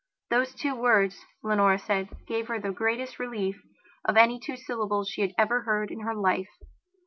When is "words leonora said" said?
0.75-2.09